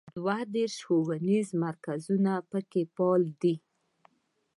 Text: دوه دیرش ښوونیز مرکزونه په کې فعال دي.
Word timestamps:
دوه 0.15 0.37
دیرش 0.53 0.75
ښوونیز 0.85 1.47
مرکزونه 1.63 2.33
په 2.49 2.59
کې 2.69 2.81
فعال 2.95 3.23
دي. 3.41 3.55